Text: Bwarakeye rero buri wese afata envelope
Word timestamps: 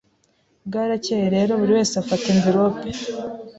Bwarakeye 0.67 1.25
rero 1.35 1.51
buri 1.59 1.71
wese 1.77 1.93
afata 1.97 2.25
envelope 2.35 2.87